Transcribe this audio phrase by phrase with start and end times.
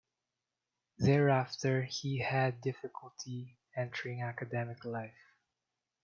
[0.97, 5.35] Thereafter he had difficulty entering academic life.